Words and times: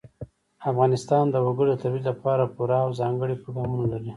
افغانستان 0.71 1.23
د 1.29 1.35
وګړي 1.45 1.67
د 1.73 1.79
ترویج 1.81 2.03
لپاره 2.11 2.51
پوره 2.55 2.77
او 2.85 2.89
ځانګړي 2.99 3.35
پروګرامونه 3.41 3.85
لري. 3.93 4.09